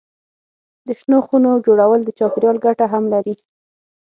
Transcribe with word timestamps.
د 0.87 0.87
شنو 0.99 1.17
خونو 1.27 1.51
جوړول 1.65 1.99
د 2.03 2.09
چاپېریال 2.17 2.57
ګټه 2.65 2.85
هم 2.93 3.03
لري. 3.13 3.35